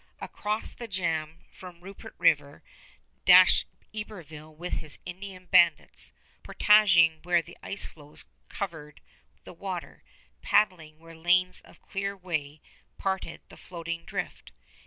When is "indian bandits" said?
5.05-6.11